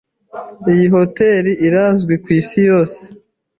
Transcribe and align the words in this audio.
Iyi 0.71 0.85
hoteri 0.95 1.51
irazwi 1.67 2.13
kwisi 2.23 2.57
yose. 2.69 3.01